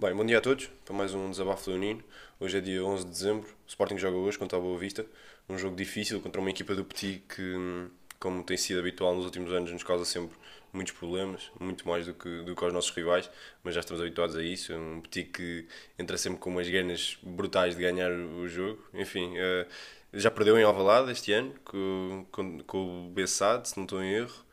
Bem, 0.00 0.14
bom 0.14 0.24
dia 0.24 0.38
a 0.38 0.40
todos 0.40 0.70
para 0.82 0.94
mais 0.94 1.12
um 1.12 1.30
Desabafo 1.30 1.68
Leonino. 1.68 2.02
Hoje 2.40 2.56
é 2.56 2.60
dia 2.62 2.82
11 2.82 3.04
de 3.04 3.10
dezembro, 3.10 3.46
o 3.46 3.68
Sporting 3.68 3.98
joga 3.98 4.16
hoje 4.16 4.38
contra 4.38 4.56
a 4.56 4.60
Boa 4.60 4.78
Vista. 4.78 5.04
Um 5.46 5.58
jogo 5.58 5.76
difícil 5.76 6.18
contra 6.22 6.40
uma 6.40 6.48
equipa 6.48 6.74
do 6.74 6.82
Petit 6.82 7.22
que, 7.28 7.86
como 8.18 8.42
tem 8.42 8.56
sido 8.56 8.80
habitual 8.80 9.14
nos 9.14 9.26
últimos 9.26 9.52
anos, 9.52 9.70
nos 9.70 9.84
causa 9.84 10.06
sempre 10.06 10.34
muitos 10.72 10.94
problemas, 10.94 11.50
muito 11.60 11.86
mais 11.86 12.06
do 12.06 12.14
que, 12.14 12.42
do 12.44 12.56
que 12.56 12.64
aos 12.64 12.72
nossos 12.72 12.90
rivais, 12.92 13.28
mas 13.62 13.74
já 13.74 13.80
estamos 13.80 14.00
habituados 14.00 14.36
a 14.36 14.42
isso. 14.42 14.72
É 14.72 14.78
um 14.78 15.02
Petit 15.02 15.30
que 15.30 15.66
entra 15.98 16.16
sempre 16.16 16.38
com 16.38 16.48
umas 16.48 16.66
ganas 16.66 17.18
brutais 17.22 17.76
de 17.76 17.82
ganhar 17.82 18.10
o 18.10 18.48
jogo. 18.48 18.82
Enfim, 18.94 19.34
uh, 19.36 19.66
já 20.14 20.30
perdeu 20.30 20.58
em 20.58 20.62
Alvalade 20.62 21.12
este 21.12 21.30
ano 21.30 21.52
com, 21.62 22.24
com, 22.32 22.58
com 22.60 23.06
o 23.06 23.10
Bessade, 23.10 23.68
se 23.68 23.76
não 23.76 23.84
estou 23.84 24.02
em 24.02 24.14
erro. 24.14 24.49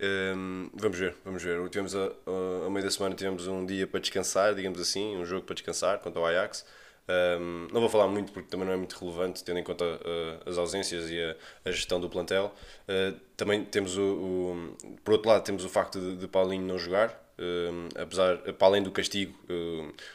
Um, 0.00 0.70
vamos 0.74 0.98
ver, 0.98 1.16
vamos 1.24 1.42
ver. 1.42 1.68
Tivemos 1.68 1.94
a, 1.94 2.04
a, 2.04 2.66
a, 2.66 2.70
meio 2.70 2.84
da 2.84 2.90
semana 2.90 3.14
tivemos 3.14 3.46
um 3.46 3.66
dia 3.66 3.86
para 3.86 4.00
descansar, 4.00 4.54
digamos 4.54 4.80
assim, 4.80 5.16
um 5.16 5.24
jogo 5.24 5.44
para 5.44 5.54
descansar 5.54 5.98
contra 5.98 6.20
o 6.20 6.26
Ajax. 6.26 6.64
Um, 7.08 7.68
não 7.72 7.80
vou 7.80 7.88
falar 7.88 8.06
muito 8.06 8.32
porque 8.32 8.48
também 8.50 8.66
não 8.66 8.74
é 8.74 8.76
muito 8.76 8.94
relevante, 8.98 9.42
tendo 9.42 9.58
em 9.58 9.64
conta 9.64 9.84
uh, 9.84 10.48
as 10.48 10.58
ausências 10.58 11.10
e 11.10 11.18
a, 11.18 11.34
a, 11.64 11.72
gestão 11.72 11.98
do 11.98 12.08
plantel. 12.08 12.54
Uh, 12.86 13.18
também 13.36 13.64
temos 13.64 13.96
o, 13.96 14.02
o, 14.02 14.76
Por 15.02 15.14
outro 15.14 15.30
lado, 15.30 15.42
temos 15.42 15.64
o 15.64 15.68
facto 15.68 15.98
de, 15.98 16.16
de 16.16 16.28
Paulinho 16.28 16.66
não 16.66 16.78
jogar, 16.78 17.08
uh, 17.38 18.00
apesar, 18.00 18.36
para 18.36 18.66
além 18.66 18.82
do 18.82 18.90
castigo, 18.92 19.34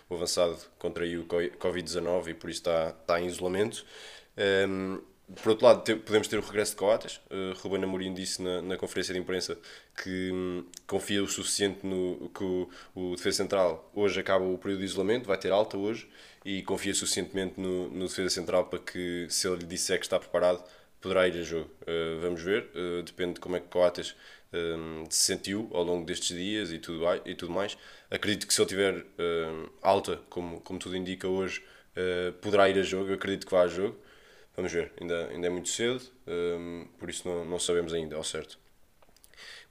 o 0.08 0.16
avançado 0.16 0.58
contraiu 0.78 1.22
o 1.22 1.26
Covid-19 1.26 2.28
e 2.28 2.34
por 2.36 2.50
isso 2.50 2.60
está, 2.60 2.90
está 2.90 3.20
em 3.20 3.26
isolamento. 3.26 3.84
Um, 4.38 5.02
por 5.36 5.50
outro 5.50 5.66
lado, 5.66 5.98
podemos 6.00 6.28
ter 6.28 6.38
o 6.38 6.42
regresso 6.42 6.72
de 6.72 6.78
Coates. 6.78 7.20
Uh, 7.32 7.58
Ruben 7.62 7.84
Amorim 7.84 8.14
disse 8.14 8.42
na, 8.42 8.62
na 8.62 8.78
conferência 8.78 9.14
de 9.14 9.20
imprensa 9.20 9.58
que 10.02 10.32
um, 10.32 10.66
confia 10.86 11.24
o 11.24 11.28
suficiente 11.28 11.86
no 11.86 12.30
que 12.30 12.44
o, 12.44 12.70
o 12.94 13.16
defesa 13.16 13.38
central 13.38 13.90
hoje 13.96 14.20
acaba 14.20 14.44
o 14.46 14.58
período 14.58 14.80
de 14.80 14.86
isolamento, 14.86 15.28
vai 15.28 15.38
ter 15.38 15.52
alta 15.52 15.78
hoje, 15.78 16.08
e 16.44 16.62
confia 16.64 16.94
suficientemente 16.94 17.60
no, 17.60 17.90
no 17.90 18.08
defesa 18.08 18.30
central 18.30 18.66
para 18.66 18.80
que, 18.80 19.28
se 19.30 19.48
ele 19.48 19.58
lhe 19.58 19.66
disser 19.66 19.98
que 19.98 20.06
está 20.06 20.20
preparado, 20.20 20.64
poderá 21.00 21.28
ir 21.28 21.40
a 21.40 21.44
jogo. 21.44 21.70
Uh, 21.82 22.20
vamos 22.22 22.42
ver, 22.42 22.70
uh, 22.76 23.02
depende 23.04 23.36
de 23.36 23.40
como 23.40 23.56
é 23.56 23.60
que 23.60 23.68
Coates 23.68 24.16
um, 24.54 25.06
se 25.10 25.24
sentiu 25.24 25.70
ao 25.74 25.84
longo 25.84 26.06
destes 26.06 26.36
dias 26.36 26.72
e 26.72 26.80
tudo, 26.80 27.06
e 27.26 27.34
tudo 27.34 27.52
mais. 27.52 27.78
Acredito 28.12 28.46
que 28.46 28.54
se 28.54 28.62
ele 28.62 28.70
tiver 28.70 28.98
uh, 28.98 29.70
alta, 29.82 30.20
como, 30.30 30.62
como 30.62 30.80
tudo 30.80 30.96
indica 30.96 31.28
hoje, 31.28 31.64
poderá 32.42 32.68
ir 32.70 32.80
a 32.80 32.82
jogo. 32.82 33.10
Eu 33.10 33.16
acredito 33.16 33.46
que 33.46 33.52
vá 33.52 33.62
a 33.62 33.68
jogo. 33.68 33.96
Vamos 34.56 34.72
ver, 34.72 34.94
ainda, 35.00 35.28
ainda 35.30 35.48
é 35.48 35.50
muito 35.50 35.70
cedo, 35.70 36.02
um, 36.28 36.88
por 37.00 37.10
isso 37.10 37.28
não, 37.28 37.44
não 37.46 37.60
sabemos 37.60 37.94
ainda 37.94 38.16
ao 38.16 38.24
certo. 38.24 38.60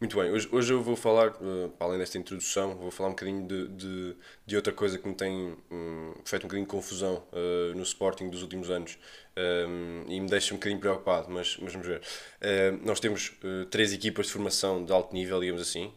Muito 0.02 0.16
bem, 0.20 0.32
hoje, 0.32 0.48
hoje 0.50 0.72
eu 0.72 0.82
vou 0.82 0.96
falar, 0.96 1.28
uh, 1.28 1.72
além 1.78 1.96
desta 1.96 2.18
introdução, 2.18 2.74
vou 2.74 2.90
falar 2.90 3.10
um 3.10 3.12
bocadinho 3.12 3.46
de, 3.46 3.68
de, 3.68 4.16
de 4.44 4.56
outra 4.56 4.72
coisa 4.72 4.98
que 4.98 5.06
me 5.06 5.14
tem 5.14 5.56
um, 5.70 6.12
feito 6.24 6.42
um 6.42 6.48
bocadinho 6.48 6.66
de 6.66 6.70
confusão 6.70 7.22
uh, 7.32 7.72
no 7.76 7.84
Sporting 7.84 8.28
dos 8.28 8.42
últimos 8.42 8.68
anos 8.68 8.98
um, 9.36 10.04
e 10.08 10.20
me 10.20 10.26
deixa 10.28 10.54
um 10.54 10.56
bocadinho 10.56 10.80
preocupado, 10.80 11.30
mas, 11.30 11.56
mas 11.58 11.72
vamos 11.72 11.86
ver. 11.86 12.00
Uh, 12.00 12.84
nós 12.84 12.98
temos 12.98 13.32
três 13.70 13.92
equipas 13.92 14.26
de 14.26 14.32
formação 14.32 14.84
de 14.84 14.92
alto 14.92 15.14
nível, 15.14 15.38
digamos 15.38 15.62
assim. 15.62 15.92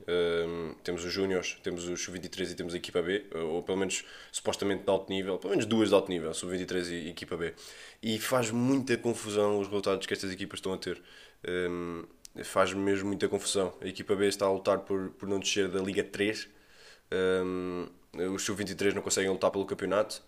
temos 0.84 1.04
os 1.04 1.12
Júniors, 1.12 1.58
temos 1.64 1.88
os 1.88 2.00
Sub-23 2.04 2.52
e 2.52 2.56
temos 2.56 2.76
a 2.76 2.78
equipa 2.78 3.02
B, 3.02 3.26
ou 3.34 3.64
pelo 3.64 3.80
menos 3.80 4.06
supostamente 4.32 4.84
de 4.84 4.90
alto 4.92 5.12
nível, 5.12 5.40
pelo 5.40 5.50
menos 5.50 5.66
duas 5.66 5.90
de 5.90 5.96
alto 5.96 6.12
nível, 6.12 6.32
Sub-23 6.32 6.92
e 6.92 7.10
equipa 7.10 7.36
B. 7.36 7.56
E 8.04 8.20
faz 8.20 8.52
muita 8.52 8.96
confusão 8.98 9.60
os 9.60 9.68
resultados 9.68 10.06
que 10.06 10.14
estas 10.14 10.31
equipas 10.31 10.59
estão 10.59 10.74
a 10.74 10.78
ter 10.78 11.02
faz 12.44 12.73
mesmo 12.73 13.07
muita 13.07 13.28
confusão. 13.28 13.73
A 13.81 13.88
equipa 13.88 14.16
B 14.16 14.28
está 14.28 14.46
a 14.46 14.51
lutar 14.51 14.79
por, 14.79 15.09
por 15.12 15.28
não 15.28 15.40
descer 15.40 15.69
da 15.69 15.79
Liga 15.79 16.03
3. 16.03 16.47
Um, 17.44 17.88
os 18.34 18.44
sub-23 18.44 18.94
não 18.94 19.01
conseguem 19.01 19.29
lutar 19.29 19.51
pelo 19.51 19.66
campeonato. 19.66 20.22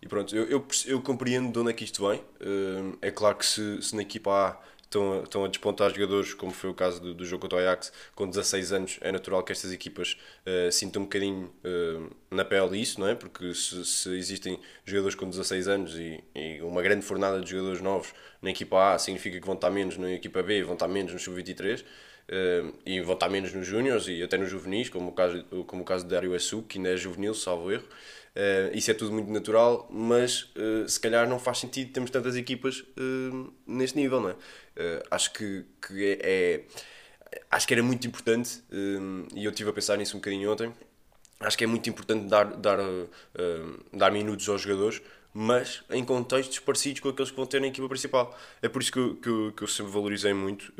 E 0.00 0.08
pronto, 0.08 0.34
eu, 0.34 0.46
eu, 0.48 0.66
eu, 0.86 1.00
compreendo 1.00 1.52
de 1.52 1.58
onde 1.58 1.70
é 1.70 1.72
que 1.72 1.84
isto 1.84 2.08
vem. 2.08 2.20
Um, 2.40 2.96
é 3.00 3.10
claro 3.10 3.36
que 3.36 3.46
se, 3.46 3.80
se 3.82 3.94
na 3.94 4.02
equipa 4.02 4.30
A 4.32 4.62
estão 4.92 5.22
estão 5.22 5.44
a 5.44 5.48
despontar 5.48 5.90
jogadores, 5.90 6.34
como 6.34 6.52
foi 6.52 6.70
o 6.70 6.74
caso 6.74 7.00
do, 7.00 7.14
do 7.14 7.24
jogo 7.24 7.42
contra 7.42 7.58
o 7.58 7.60
Ajax, 7.60 7.92
com 8.14 8.28
16 8.28 8.72
anos, 8.72 8.98
é 9.00 9.10
natural 9.10 9.42
que 9.42 9.52
estas 9.52 9.72
equipas 9.72 10.16
uh, 10.46 10.70
sintam 10.70 11.02
um 11.02 11.04
bocadinho 11.06 11.52
uh, 11.64 12.14
na 12.30 12.44
pele 12.44 12.80
isso, 12.80 13.00
não 13.00 13.08
é? 13.08 13.14
Porque 13.14 13.54
se, 13.54 13.84
se 13.84 14.10
existem 14.16 14.60
jogadores 14.84 15.14
com 15.14 15.28
16 15.28 15.68
anos 15.68 15.94
e, 15.96 16.22
e, 16.34 16.60
uma 16.62 16.82
grande 16.82 17.04
fornada 17.04 17.40
de 17.40 17.50
jogadores 17.50 17.80
novos 17.80 18.12
na 18.40 18.50
equipa 18.50 18.94
A, 18.94 18.98
significa 18.98 19.40
que 19.40 19.46
vão 19.46 19.54
estar 19.54 19.70
menos 19.70 19.96
na 19.96 20.12
equipa 20.12 20.42
B, 20.42 20.62
vão 20.62 20.74
estar 20.74 20.88
menos 20.88 21.12
no 21.12 21.18
sub-23. 21.18 21.82
Uh, 21.82 21.84
eh, 22.28 22.64
e 22.86 23.00
vão 23.00 23.14
estar 23.14 23.28
menos 23.28 23.52
nos 23.52 23.66
júniores 23.66 24.06
e 24.06 24.22
até 24.22 24.38
nos 24.38 24.48
juvenis, 24.48 24.88
como 24.88 25.08
o 25.08 25.12
caso, 25.12 25.44
como 25.66 25.82
o 25.82 25.84
caso 25.84 26.04
de 26.04 26.10
Dario 26.10 26.34
Assu, 26.34 26.62
que 26.62 26.78
ainda 26.78 26.90
é 26.90 26.96
juvenil, 26.96 27.34
salvo 27.34 27.70
erro. 27.72 27.84
Uh, 28.34 28.74
isso 28.74 28.90
é 28.90 28.94
tudo 28.94 29.12
muito 29.12 29.30
natural, 29.30 29.86
mas 29.90 30.44
uh, 30.56 30.88
se 30.88 30.98
calhar 30.98 31.28
não 31.28 31.38
faz 31.38 31.58
sentido 31.58 31.92
termos 31.92 32.10
tantas 32.10 32.34
equipas 32.34 32.80
uh, 32.80 33.52
neste 33.66 33.96
nível, 33.98 34.20
não 34.20 34.30
é? 34.30 34.36
acho 35.10 35.34
que, 35.34 35.66
que 35.86 36.04
é, 36.06 36.18
é, 36.22 36.64
Acho 37.50 37.66
que 37.66 37.74
era 37.74 37.82
muito 37.82 38.06
importante, 38.06 38.62
e 39.34 39.44
eu 39.44 39.50
estive 39.50 39.68
a 39.68 39.72
pensar 39.72 39.96
nisso 39.96 40.16
um 40.16 40.20
bocadinho 40.20 40.50
ontem. 40.50 40.72
Acho 41.40 41.58
que 41.58 41.64
é 41.64 41.66
muito 41.66 41.88
importante 41.88 42.26
dar, 42.26 42.44
dar, 42.56 42.78
dar 43.92 44.10
minutos 44.10 44.48
aos 44.48 44.62
jogadores, 44.62 45.02
mas 45.32 45.82
em 45.90 46.04
contextos 46.04 46.58
parecidos 46.58 47.00
com 47.00 47.08
aqueles 47.08 47.30
que 47.30 47.36
vão 47.36 47.46
ter 47.46 47.60
na 47.60 47.66
equipa 47.66 47.88
principal. 47.88 48.38
É 48.62 48.68
por 48.68 48.80
isso 48.80 48.92
que 48.92 49.14
que 49.16 49.52
que 49.56 49.62
eu 49.62 49.68
sempre 49.68 49.92
valorizei 49.92 50.32
muito 50.34 50.72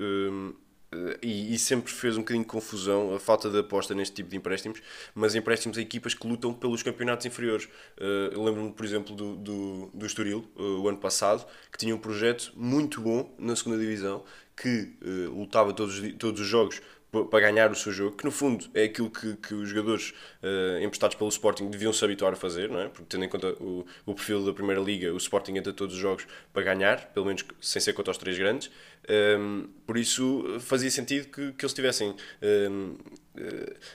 e, 1.22 1.54
e, 1.54 1.58
sempre 1.58 1.90
fez 1.92 2.16
um 2.16 2.20
bocadinho 2.20 2.44
de 2.44 2.50
confusão 2.50 3.14
a 3.14 3.20
falta 3.20 3.48
de 3.48 3.58
aposta 3.58 3.94
neste 3.94 4.14
tipo 4.14 4.28
de 4.28 4.36
empréstimos, 4.36 4.82
mas 5.14 5.34
empréstimos 5.34 5.78
a 5.78 5.80
equipas 5.80 6.14
que 6.14 6.26
lutam 6.26 6.52
pelos 6.52 6.82
campeonatos 6.82 7.24
inferiores. 7.26 7.64
Uh, 7.98 8.32
eu 8.32 8.44
lembro-me, 8.44 8.72
por 8.72 8.84
exemplo, 8.84 9.14
do, 9.14 9.36
do, 9.36 9.90
do 9.94 10.06
Estoril, 10.06 10.44
uh, 10.56 10.80
o 10.80 10.88
ano 10.88 10.98
passado, 10.98 11.46
que 11.70 11.78
tinha 11.78 11.94
um 11.94 11.98
projeto 11.98 12.52
muito 12.54 13.00
bom 13.00 13.34
na 13.38 13.56
segunda 13.56 13.78
divisão, 13.78 14.24
que 14.54 14.92
lutava 15.34 15.72
todos, 15.72 16.00
todos 16.18 16.40
os 16.40 16.46
jogos 16.46 16.80
para 17.30 17.40
ganhar 17.40 17.70
o 17.70 17.74
seu 17.74 17.92
jogo, 17.92 18.16
que 18.16 18.24
no 18.24 18.30
fundo 18.30 18.64
é 18.72 18.84
aquilo 18.84 19.10
que, 19.10 19.36
que 19.36 19.52
os 19.52 19.68
jogadores 19.68 20.14
uh, 20.42 20.82
emprestados 20.82 21.14
pelo 21.14 21.28
Sporting 21.28 21.68
deviam 21.68 21.92
se 21.92 22.02
habituar 22.02 22.32
a 22.32 22.36
fazer, 22.36 22.70
não 22.70 22.80
é? 22.80 22.88
porque 22.88 23.04
tendo 23.06 23.24
em 23.24 23.28
conta 23.28 23.48
o, 23.62 23.84
o 24.06 24.14
perfil 24.14 24.42
da 24.46 24.52
Primeira 24.54 24.80
Liga, 24.80 25.12
o 25.12 25.18
Sporting 25.18 25.56
entra 25.56 25.74
todos 25.74 25.94
os 25.94 26.00
jogos 26.00 26.26
para 26.54 26.62
ganhar, 26.62 27.12
pelo 27.12 27.26
menos 27.26 27.44
sem 27.60 27.82
ser 27.82 27.92
contra 27.92 28.12
os 28.12 28.16
três 28.16 28.38
grandes, 28.38 28.68
um, 29.08 29.12
ehm, 29.12 29.64
por 29.86 29.98
isso 29.98 30.58
fazia 30.60 30.90
sentido 30.90 31.26
que, 31.26 31.52
que 31.52 31.64
eles 31.64 31.72
estivessem 31.72 32.10
um, 32.10 32.16
ehm, 32.40 32.96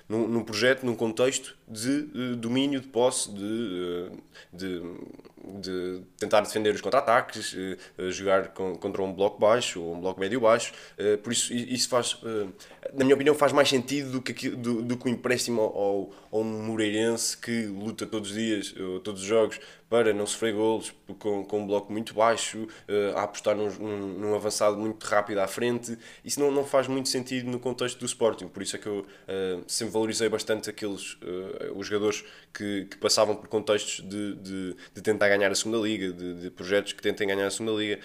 num, 0.08 0.28
num, 0.28 0.44
projeto, 0.44 0.86
num 0.86 0.96
contexto 0.96 1.56
de 1.68 2.10
uh, 2.14 2.36
domínio, 2.36 2.80
de 2.80 2.88
posse, 2.88 3.32
de, 3.32 4.10
de 4.52 4.82
de 5.62 6.02
tentar 6.18 6.42
defender 6.42 6.74
os 6.74 6.82
contra-ataques, 6.82 7.54
uh, 7.54 8.12
jogar 8.12 8.50
com, 8.50 8.76
contra 8.76 9.02
um 9.02 9.14
bloco 9.14 9.40
baixo 9.40 9.82
ou 9.82 9.96
um 9.96 10.02
bloco 10.02 10.20
médio-baixo. 10.20 10.74
Uh, 10.98 11.18
por 11.20 11.32
isso, 11.32 11.54
isso 11.54 11.88
faz, 11.88 12.14
uh, 12.16 12.52
na 12.94 13.04
minha 13.04 13.16
opinião, 13.16 13.34
faz 13.36 13.52
mais 13.52 13.70
sentido 13.70 14.12
do 14.12 14.22
que, 14.22 14.50
do, 14.50 14.82
do 14.82 14.98
que 14.98 15.06
o 15.06 15.10
empréstimo 15.10 15.62
ao, 15.62 16.12
ao 16.32 16.44
Moreirense 16.44 17.38
que 17.38 17.66
luta 17.66 18.06
todos 18.06 18.32
os 18.32 18.36
dias, 18.36 18.76
todos 19.04 19.22
os 19.22 19.28
jogos, 19.28 19.60
para 19.90 20.14
não 20.14 20.26
sofrer 20.26 20.54
golos 20.54 20.94
com, 21.18 21.46
com 21.46 21.62
um 21.62 21.68
bloco 21.68 21.92
muito 21.92 22.14
baixo, 22.14 22.68
uh, 22.90 23.18
a 23.18 23.24
apostar 23.24 23.56
num, 23.56 23.70
num, 23.70 24.08
num, 24.20 24.36
avançado 24.36 24.78
muito 24.78 25.04
rápido 25.06 25.40
à 25.40 25.48
frente. 25.48 25.98
Isso 26.24 26.40
não, 26.40 26.52
não 26.52 26.66
faz 26.66 26.88
muito 26.88 27.08
sentido 27.10 27.50
no 27.50 27.60
contexto 27.60 28.00
do 28.00 28.06
Sporting, 28.06 28.48
por 28.48 28.62
isso 28.62 28.76
é 28.76 28.80
que 28.80 28.88
eu 28.88 29.06
uh, 29.28 29.64
sempre 29.68 29.94
valorizei 29.94 30.30
bastante 30.30 30.70
aqueles 30.70 31.14
uh, 31.14 31.74
os 31.76 31.88
jogadores 31.88 32.24
que, 32.54 32.86
que 32.86 32.98
passavam 32.98 33.36
por 33.36 33.48
contextos 33.48 34.08
de, 34.08 34.36
de, 34.36 34.76
de 34.94 35.02
tentar 35.02 35.30
ganhar 35.30 35.52
a 35.52 35.56
segunda 35.56 35.78
liga, 35.78 36.12
de, 36.12 36.42
de, 36.42 36.50
projetos 36.50 36.94
que 36.94 37.02
tentem 37.02 37.28
ganhar 37.28 37.46
a 37.46 37.52
segunda 37.52 37.74
liga. 37.74 38.00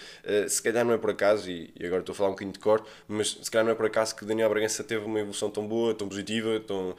se 0.48 0.62
calhar 0.62 0.84
não 0.84 0.92
é 0.92 0.98
por 0.98 1.10
acaso, 1.10 1.50
e, 1.50 1.72
e, 1.78 1.86
agora 1.86 2.00
estou 2.00 2.12
a 2.12 2.16
falar 2.16 2.28
um 2.30 2.32
bocadinho 2.32 2.52
de 2.52 2.58
cor, 2.58 2.84
mas 3.08 3.38
se 3.42 3.50
calhar 3.50 3.64
não 3.64 3.72
é 3.72 3.74
por 3.74 3.86
acaso 3.86 4.14
que 4.14 4.24
Daniel 4.24 4.48
Bragança 4.50 4.84
teve 4.84 5.04
uma 5.04 5.20
evolução 5.20 5.50
tão 5.50 5.66
boa, 5.66 5.94
tão 5.94 6.08
positiva, 6.08 6.60
tão, 6.60 6.94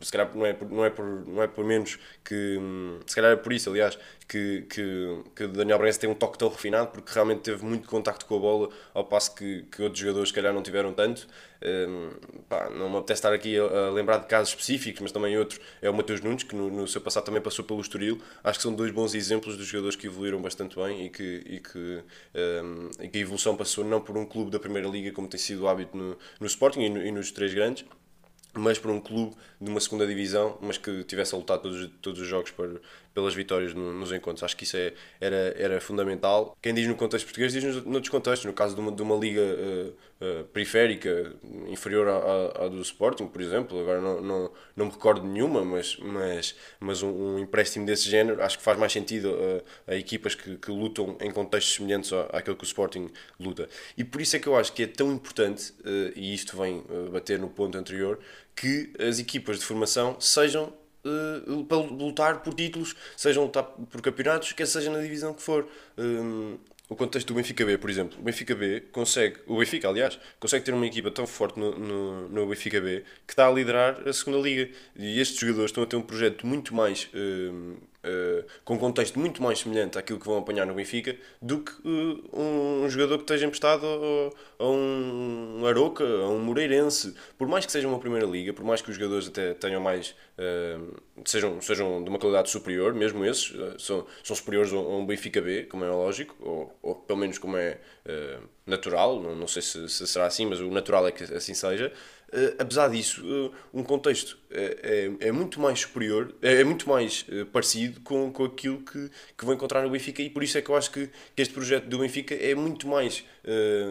se 0.00 0.10
calhar 0.10 0.30
não 0.34 0.44
é, 0.44 0.56
não 0.68 0.84
é, 0.84 0.90
por, 0.90 1.04
não 1.04 1.42
é 1.42 1.46
por 1.46 1.64
menos 1.64 1.98
que. 2.24 2.58
Hum, 2.60 3.00
se 3.06 3.14
calhar 3.14 3.32
é 3.32 3.36
por 3.36 3.52
isso, 3.52 3.70
aliás, 3.70 3.98
que, 4.28 4.62
que, 4.68 5.22
que 5.34 5.46
Daniel 5.46 5.78
Bragança 5.78 6.00
tem 6.00 6.10
um 6.10 6.14
toque 6.14 6.38
tão 6.38 6.48
refinado, 6.48 6.90
porque 6.90 7.12
realmente 7.12 7.40
teve 7.40 7.64
muito 7.64 7.88
contacto 7.88 8.26
com 8.26 8.36
a 8.36 8.38
bola, 8.38 8.68
ao 8.94 9.04
passo 9.04 9.34
que, 9.34 9.62
que 9.70 9.82
outros 9.82 10.00
jogadores, 10.00 10.28
se 10.28 10.34
calhar, 10.34 10.52
não 10.52 10.62
tiveram 10.62 10.92
tanto. 10.92 11.26
Um, 11.62 12.10
pá, 12.48 12.70
não 12.70 12.88
me 12.88 12.96
apetece 12.96 13.18
estar 13.18 13.32
aqui 13.32 13.59
a, 13.60 13.86
a, 13.86 13.90
lembrar 13.90 14.18
de 14.18 14.26
casos 14.26 14.50
específicos, 14.50 15.00
mas 15.00 15.12
também 15.12 15.36
outro 15.38 15.60
é 15.80 15.88
o 15.88 15.94
Mateus 15.94 16.20
Nunes, 16.20 16.42
que 16.42 16.54
no, 16.54 16.70
no, 16.70 16.88
seu 16.88 17.00
passado 17.00 17.24
também 17.24 17.40
passou 17.40 17.64
pelo 17.64 17.80
Estoril. 17.80 18.20
Acho 18.42 18.58
que 18.58 18.62
são 18.62 18.74
dois 18.74 18.90
bons 18.92 19.14
exemplos 19.14 19.56
dos 19.56 19.66
jogadores 19.66 19.96
que 19.96 20.06
evoluíram 20.06 20.40
bastante 20.40 20.76
bem 20.76 21.06
e 21.06 21.10
que, 21.10 21.42
e 21.46 21.60
que, 21.60 22.02
um, 22.34 22.90
e 23.00 23.08
que 23.08 23.18
a 23.18 23.20
evolução 23.20 23.56
passou 23.56 23.84
não 23.84 24.00
por 24.00 24.16
um 24.16 24.24
clube 24.24 24.50
da 24.50 24.58
Primeira 24.58 24.88
Liga, 24.88 25.12
como 25.12 25.28
tem 25.28 25.38
sido 25.38 25.62
o 25.62 25.68
hábito 25.68 25.96
no, 25.96 26.16
no 26.40 26.46
Sporting 26.46 26.80
e, 26.80 26.88
no, 26.88 27.04
e 27.04 27.12
nos 27.12 27.30
três 27.30 27.52
grandes, 27.54 27.84
mas 28.52 28.78
para 28.78 28.90
um 28.90 29.00
clube 29.00 29.36
de 29.60 29.70
uma 29.70 29.80
segunda 29.80 30.06
divisão, 30.06 30.58
mas 30.60 30.76
que 30.76 31.04
tivesse 31.04 31.34
a 31.34 31.38
lutar 31.38 31.58
todos, 31.58 31.88
todos 32.02 32.20
os 32.20 32.26
jogos 32.26 32.50
para, 32.50 32.80
pelas 33.14 33.34
vitórias 33.34 33.74
no, 33.74 33.92
nos 33.92 34.12
encontros. 34.12 34.42
Acho 34.42 34.56
que 34.56 34.64
isso 34.64 34.76
é, 34.76 34.92
era, 35.20 35.54
era 35.56 35.80
fundamental. 35.80 36.56
Quem 36.60 36.74
diz 36.74 36.86
no 36.86 36.96
contexto 36.96 37.26
português 37.26 37.52
diz 37.52 37.62
nos, 37.62 37.84
noutros 37.84 38.08
contextos. 38.08 38.44
No 38.46 38.52
caso 38.52 38.74
de 38.74 38.80
uma, 38.80 38.90
de 38.90 39.02
uma 39.02 39.16
liga 39.16 39.40
uh, 39.40 39.92
uh, 40.20 40.44
periférica 40.44 41.34
inferior 41.66 42.08
à, 42.08 42.64
à, 42.64 42.68
do 42.68 42.80
Sporting, 42.82 43.26
por 43.26 43.40
exemplo. 43.40 43.80
Agora 43.80 44.00
não, 44.00 44.20
não, 44.20 44.52
não 44.76 44.86
me 44.86 44.92
recordo 44.92 45.26
nenhuma, 45.26 45.64
mas, 45.64 45.96
mas, 45.98 46.54
mas 46.78 47.02
um, 47.02 47.10
um 47.10 47.38
empréstimo 47.38 47.86
desse 47.86 48.08
género 48.08 48.42
acho 48.42 48.58
que 48.58 48.64
faz 48.64 48.78
mais 48.78 48.92
sentido 48.92 49.36
a, 49.86 49.92
a 49.92 49.96
equipas 49.96 50.34
que, 50.34 50.56
que 50.56 50.70
lutam 50.70 51.16
em 51.20 51.30
contextos 51.30 51.74
semelhantes 51.74 52.12
àquele 52.30 52.56
que 52.56 52.64
o 52.64 52.66
Sporting 52.66 53.10
luta. 53.38 53.68
E 53.96 54.04
por 54.04 54.20
isso 54.20 54.36
é 54.36 54.38
que 54.38 54.46
eu 54.46 54.56
acho 54.56 54.72
que 54.72 54.82
é 54.82 54.86
tão 54.86 55.12
importante, 55.12 55.72
uh, 55.80 56.12
e 56.14 56.34
isto 56.34 56.56
vem 56.56 56.84
bater 57.10 57.38
no 57.38 57.48
ponto 57.48 57.76
anterior, 57.76 58.18
que 58.54 58.92
as 58.98 59.18
equipas 59.18 59.58
de 59.58 59.64
formação 59.64 60.20
sejam 60.20 60.72
para 61.66 61.78
lutar 61.78 62.42
por 62.42 62.54
títulos, 62.54 62.94
sejam 63.16 63.44
lutar 63.44 63.62
por 63.62 64.02
campeonatos, 64.02 64.52
quer 64.52 64.66
seja 64.66 64.90
na 64.90 65.00
divisão 65.00 65.32
que 65.32 65.42
for. 65.42 65.66
Um, 65.96 66.58
o 66.90 66.96
contexto 66.96 67.28
do 67.28 67.34
Benfica 67.34 67.64
B, 67.64 67.78
por 67.78 67.88
exemplo. 67.88 68.18
O 68.18 68.22
Benfica 68.22 68.52
B 68.52 68.80
consegue, 68.90 69.36
o 69.46 69.58
Benfica, 69.58 69.88
aliás, 69.88 70.18
consegue 70.40 70.64
ter 70.64 70.74
uma 70.74 70.84
equipa 70.84 71.08
tão 71.08 71.24
forte 71.24 71.58
no, 71.58 71.78
no, 71.78 72.28
no 72.28 72.46
Benfica 72.48 72.80
B 72.80 73.04
que 73.24 73.32
está 73.32 73.46
a 73.46 73.50
liderar 73.50 74.06
a 74.06 74.12
segunda 74.12 74.38
liga. 74.38 74.68
E 74.96 75.20
estes 75.20 75.38
jogadores 75.38 75.70
estão 75.70 75.84
a 75.84 75.86
ter 75.86 75.94
um 75.94 76.02
projeto 76.02 76.44
muito 76.44 76.74
mais 76.74 77.08
uh, 77.14 77.76
Uh, 78.02 78.42
com 78.64 78.76
um 78.76 78.78
contexto 78.78 79.18
muito 79.18 79.42
mais 79.42 79.58
semelhante 79.58 79.98
àquilo 79.98 80.18
que 80.18 80.24
vão 80.24 80.38
apanhar 80.38 80.64
no 80.64 80.72
Benfica 80.72 81.14
do 81.40 81.58
que 81.58 81.70
uh, 81.86 82.30
um, 82.32 82.88
jogador 82.88 83.18
que 83.18 83.24
esteja 83.24 83.44
emprestado 83.44 83.84
a, 83.84 84.64
a, 84.64 84.66
um 84.66 85.62
Aroca, 85.66 86.02
a 86.02 86.28
um 86.30 86.38
Moreirense. 86.38 87.14
Por 87.36 87.46
mais 87.46 87.66
que 87.66 87.72
seja 87.72 87.86
uma 87.86 87.98
primeira 87.98 88.26
liga, 88.26 88.54
por 88.54 88.64
mais 88.64 88.80
que 88.80 88.90
os 88.90 88.96
jogadores 88.96 89.28
até 89.28 89.52
tenham 89.52 89.82
mais. 89.82 90.14
Uh, 90.38 90.98
sejam, 91.26 91.60
sejam 91.60 92.02
de 92.02 92.08
uma 92.08 92.18
qualidade 92.18 92.48
superior, 92.48 92.94
mesmo 92.94 93.22
esses 93.22 93.52
são, 93.78 94.06
são 94.24 94.34
superiores 94.34 94.72
a 94.72 94.78
um 94.78 95.04
Benfica 95.04 95.42
B, 95.42 95.64
como 95.64 95.84
é 95.84 95.90
lógico, 95.90 96.34
ou, 96.40 96.74
ou 96.80 96.94
pelo 96.94 97.18
menos 97.18 97.36
como 97.36 97.58
é 97.58 97.78
natural. 98.66 99.20
Não, 99.20 99.36
não 99.36 99.46
sei 99.46 99.60
se, 99.60 99.88
se 99.90 100.06
será 100.06 100.24
assim, 100.24 100.46
mas 100.46 100.60
o 100.60 100.70
natural 100.70 101.06
é 101.06 101.12
que 101.12 101.24
assim 101.24 101.52
seja. 101.52 101.92
Uh, 102.32 102.54
apesar 102.60 102.88
disso, 102.88 103.24
uh, 103.26 103.52
um 103.74 103.82
contexto 103.82 104.38
é, 104.52 105.10
é, 105.20 105.28
é, 105.28 105.32
muito 105.32 105.60
mais 105.60 105.80
superior, 105.80 106.32
é, 106.40 106.60
é 106.60 106.64
muito 106.64 106.88
mais 106.88 107.26
parecido 107.52 108.00
com, 108.02 108.32
com 108.32 108.44
aquilo 108.44 108.78
que, 108.82 109.10
que 109.36 109.44
vou 109.44 109.52
encontrar 109.52 109.82
no 109.82 109.90
Benfica 109.90 110.22
e 110.22 110.30
por 110.30 110.42
isso 110.44 110.56
é 110.56 110.62
que 110.62 110.70
eu 110.70 110.76
acho 110.76 110.92
que, 110.92 111.08
que 111.08 111.42
este 111.42 111.52
projeto 111.52 111.86
do 111.86 111.98
Benfica 111.98 112.34
é 112.34 112.54
muito 112.54 112.86
mais, 112.86 113.24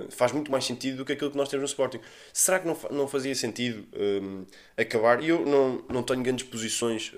faz 0.10 0.32
muito 0.32 0.52
mais 0.52 0.66
sentido 0.66 0.98
do 0.98 1.06
que 1.06 1.14
aquilo 1.14 1.32
que 1.32 1.38
nós 1.38 1.50
temos 1.50 1.62
no 1.62 1.68
Sporting. 1.68 2.00
Será 2.34 2.60
que 2.60 2.68
não, 2.68 2.78
não 2.92 3.08
fazia 3.08 3.34
sentido 3.36 3.86
um, 3.98 4.46
acabar? 4.78 5.24
Eu 5.24 5.46
não, 5.46 5.84
não 5.90 6.04
tenho 6.04 6.22
grandes 6.22 6.46
posições, 6.46 7.12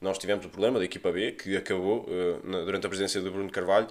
nós 0.00 0.18
tivemos 0.18 0.46
o 0.46 0.48
problema 0.48 0.78
da 0.78 0.84
equipa 0.84 1.10
B, 1.10 1.32
que 1.32 1.56
acabou 1.56 2.08
durante 2.64 2.86
a 2.86 2.88
presidência 2.88 3.20
do 3.20 3.30
Bruno 3.30 3.50
Carvalho, 3.50 3.88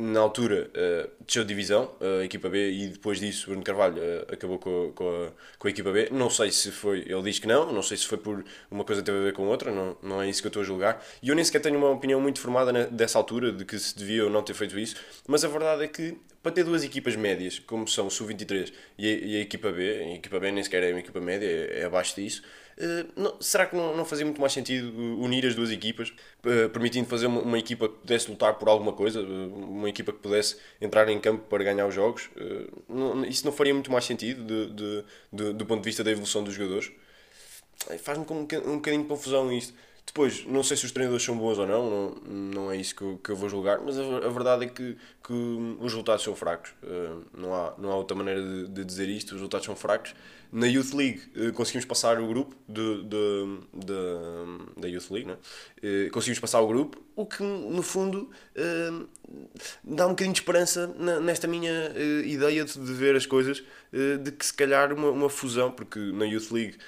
na 0.00 0.20
altura 0.20 0.70
uh, 0.70 1.10
desceu 1.24 1.44
de 1.44 1.48
divisão, 1.48 1.94
uh, 2.00 2.20
a 2.20 2.24
equipa 2.24 2.48
B, 2.48 2.70
e 2.70 2.88
depois 2.88 3.20
disso 3.20 3.46
Bruno 3.46 3.62
Carvalho 3.62 3.98
uh, 3.98 4.32
acabou 4.32 4.58
com 4.58 4.88
a, 4.88 4.92
com, 4.92 5.08
a, 5.08 5.32
com 5.58 5.68
a 5.68 5.70
equipa 5.70 5.92
B. 5.92 6.08
Não 6.10 6.30
sei 6.30 6.50
se 6.50 6.70
foi, 6.70 7.00
ele 7.00 7.22
diz 7.22 7.38
que 7.38 7.46
não, 7.46 7.72
não 7.72 7.82
sei 7.82 7.96
se 7.96 8.06
foi 8.06 8.18
por 8.18 8.44
uma 8.70 8.84
coisa 8.84 9.02
teve 9.02 9.18
a 9.18 9.22
ver 9.22 9.32
com 9.32 9.46
outra, 9.46 9.70
não, 9.70 9.96
não 10.02 10.22
é 10.22 10.28
isso 10.28 10.40
que 10.40 10.46
eu 10.46 10.50
estou 10.50 10.62
a 10.62 10.64
julgar. 10.64 11.04
E 11.22 11.28
eu 11.28 11.34
nem 11.34 11.44
sequer 11.44 11.60
tenho 11.60 11.78
uma 11.78 11.90
opinião 11.90 12.20
muito 12.20 12.40
formada 12.40 12.72
na, 12.72 12.84
dessa 12.84 13.18
altura 13.18 13.52
de 13.52 13.64
que 13.64 13.78
se 13.78 13.96
devia 13.96 14.24
ou 14.24 14.30
não 14.30 14.42
ter 14.42 14.54
feito 14.54 14.78
isso, 14.78 14.96
mas 15.28 15.44
a 15.44 15.48
verdade 15.48 15.84
é 15.84 15.88
que 15.88 16.16
para 16.42 16.52
ter 16.52 16.64
duas 16.64 16.82
equipas 16.82 17.16
médias, 17.16 17.58
como 17.58 17.86
são 17.86 18.06
o 18.06 18.10
Sub-23 18.10 18.72
e, 18.98 19.34
e, 19.34 19.36
a 19.36 19.40
equipa 19.40 19.70
B, 19.70 19.90
a 19.90 20.14
equipa 20.14 20.40
B 20.40 20.50
nem 20.50 20.64
sequer 20.64 20.82
é 20.82 20.90
uma 20.90 21.00
equipa 21.00 21.20
média, 21.20 21.46
é, 21.46 21.80
é 21.80 21.84
abaixo 21.84 22.16
disso 22.16 22.42
eh, 22.69 22.69
não, 23.16 23.36
será 23.40 23.66
que 23.66 23.76
não, 23.76 23.96
não 23.96 24.04
fazia 24.04 24.24
muito 24.24 24.40
mais 24.40 24.52
sentido 24.52 24.92
unir 25.18 25.44
as 25.46 25.54
duas 25.54 25.70
equipas, 25.70 26.08
uh, 26.08 26.68
permitindo 26.70 27.08
fazer 27.08 27.26
uma, 27.26 27.40
uma, 27.40 27.58
equipa 27.58 27.88
que 27.88 27.94
pudesse 27.96 28.30
lutar 28.30 28.54
por 28.54 28.68
alguma 28.68 28.92
coisa, 28.92 29.20
uma 29.20 29.88
equipa 29.88 30.12
que 30.12 30.18
pudesse 30.18 30.56
entrar 30.80 31.08
em 31.08 31.20
campo 31.20 31.46
para 31.48 31.62
ganhar 31.62 31.86
os 31.86 31.94
jogos? 31.94 32.30
Não, 32.88 33.24
isso 33.24 33.44
não 33.44 33.52
faria 33.52 33.74
muito 33.74 33.90
mais 33.90 34.04
sentido 34.04 34.44
de, 34.44 34.74
de, 34.74 35.04
de, 35.32 35.52
do 35.52 35.66
ponto 35.66 35.80
de 35.80 35.86
vista 35.86 36.02
da 36.02 36.10
evolução 36.10 36.42
dos 36.42 36.54
jogadores? 36.54 36.90
Faz-me 38.02 38.24
um, 38.28 38.40
um 38.40 38.76
bocadinho 38.76 39.02
de 39.02 39.08
confusão 39.08 39.52
isto. 39.52 39.74
Depois, 40.06 40.44
não 40.44 40.62
sei 40.62 40.76
se 40.76 40.84
os 40.84 40.92
treinadores 40.92 41.24
são 41.24 41.36
bons 41.36 41.58
ou 41.58 41.66
não, 41.66 41.90
não, 41.90 42.10
não 42.32 42.72
é 42.72 42.76
isso 42.76 42.94
que 42.94 43.02
eu, 43.02 43.20
que 43.22 43.30
eu 43.30 43.36
vou 43.36 43.48
julgar, 43.48 43.80
mas 43.80 43.98
a, 43.98 44.02
a 44.02 44.28
verdade 44.28 44.64
é 44.64 44.68
que, 44.68 44.96
que 45.22 45.32
os 45.32 45.92
resultados 45.92 46.24
são 46.24 46.34
fracos. 46.34 46.70
Uh, 46.82 47.22
não, 47.36 47.54
há, 47.54 47.74
não 47.78 47.92
há 47.92 47.96
outra 47.96 48.16
maneira 48.16 48.42
de, 48.42 48.68
de, 48.68 48.84
dizer 48.84 49.08
isto, 49.08 49.28
os 49.28 49.34
resultados 49.34 49.66
são 49.66 49.76
fracos. 49.76 50.14
Na 50.52 50.66
Youth 50.66 50.94
League 50.94 51.20
uh, 51.36 51.52
conseguimos 51.52 51.84
passar 51.84 52.18
o 52.18 52.26
grupo 52.26 52.56
de, 52.68 53.04
de, 53.04 53.58
de 53.72 54.80
da 54.80 54.88
Youth 54.88 55.10
League, 55.10 55.28
né? 55.28 55.36
Uh, 55.78 56.10
conseguimos 56.10 56.40
passar 56.40 56.60
o 56.60 56.66
grupo, 56.66 57.00
o 57.14 57.24
que 57.24 57.42
no 57.42 57.82
fundo 57.82 58.30
dá 59.84 60.06
um 60.06 60.10
bocadinho 60.10 60.32
de 60.32 60.40
esperança 60.40 60.92
na, 60.98 61.20
nesta 61.20 61.46
minha 61.46 61.92
ideia 62.24 62.64
de, 62.64 62.92
ver 62.92 63.14
as 63.14 63.26
coisas, 63.26 63.62
de 63.92 64.32
que 64.32 64.44
se 64.44 64.54
calhar 64.54 64.92
uma, 64.92 65.10
uma 65.10 65.28
fusão, 65.28 65.70
porque 65.70 65.98
na 65.98 66.24
Youth 66.24 66.50
League 66.50 66.78